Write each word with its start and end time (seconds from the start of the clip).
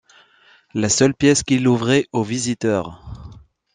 La 0.73 0.89
seule 0.89 1.13
pièce 1.13 1.43
qu’il 1.43 1.67
ouvrait 1.67 2.07
aux 2.11 2.23
visiteurs. 2.23 3.03